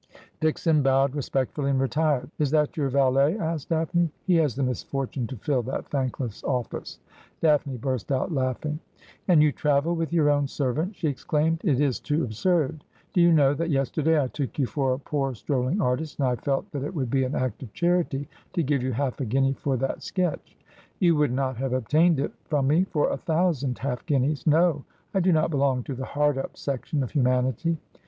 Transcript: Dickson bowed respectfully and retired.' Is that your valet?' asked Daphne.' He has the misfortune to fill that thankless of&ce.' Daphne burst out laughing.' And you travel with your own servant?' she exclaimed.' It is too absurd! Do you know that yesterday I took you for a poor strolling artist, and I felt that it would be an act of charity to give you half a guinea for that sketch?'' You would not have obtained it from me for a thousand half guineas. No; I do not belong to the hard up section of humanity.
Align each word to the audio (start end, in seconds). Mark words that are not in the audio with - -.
Dickson 0.39 0.81
bowed 0.81 1.13
respectfully 1.13 1.69
and 1.69 1.79
retired.' 1.79 2.31
Is 2.39 2.49
that 2.49 2.75
your 2.75 2.89
valet?' 2.89 3.37
asked 3.37 3.69
Daphne.' 3.69 4.09
He 4.25 4.37
has 4.37 4.55
the 4.55 4.63
misfortune 4.63 5.27
to 5.27 5.35
fill 5.35 5.61
that 5.61 5.89
thankless 5.91 6.41
of&ce.' 6.43 6.97
Daphne 7.39 7.77
burst 7.77 8.11
out 8.11 8.31
laughing.' 8.33 8.79
And 9.27 9.43
you 9.43 9.51
travel 9.51 9.95
with 9.95 10.11
your 10.11 10.31
own 10.31 10.47
servant?' 10.47 10.95
she 10.95 11.07
exclaimed.' 11.07 11.61
It 11.63 11.79
is 11.79 11.99
too 11.99 12.23
absurd! 12.23 12.83
Do 13.13 13.21
you 13.21 13.31
know 13.31 13.53
that 13.53 13.69
yesterday 13.69 14.19
I 14.19 14.27
took 14.29 14.57
you 14.57 14.65
for 14.65 14.93
a 14.93 14.97
poor 14.97 15.35
strolling 15.35 15.79
artist, 15.79 16.17
and 16.17 16.27
I 16.27 16.35
felt 16.35 16.71
that 16.71 16.83
it 16.83 16.95
would 16.95 17.11
be 17.11 17.23
an 17.23 17.35
act 17.35 17.61
of 17.61 17.71
charity 17.71 18.27
to 18.53 18.63
give 18.63 18.81
you 18.81 18.93
half 18.93 19.19
a 19.21 19.25
guinea 19.25 19.53
for 19.53 19.77
that 19.77 20.01
sketch?'' 20.01 20.57
You 20.99 21.15
would 21.17 21.31
not 21.31 21.57
have 21.57 21.73
obtained 21.73 22.19
it 22.19 22.31
from 22.45 22.65
me 22.69 22.85
for 22.85 23.11
a 23.11 23.17
thousand 23.17 23.77
half 23.77 24.03
guineas. 24.07 24.47
No; 24.47 24.83
I 25.13 25.19
do 25.19 25.31
not 25.31 25.51
belong 25.51 25.83
to 25.83 25.93
the 25.93 26.05
hard 26.05 26.39
up 26.39 26.57
section 26.57 27.03
of 27.03 27.11
humanity. 27.11 27.77